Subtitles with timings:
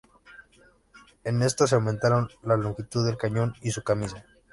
[1.23, 4.25] En esta se aumentaron la longitud del cañón y su camisa.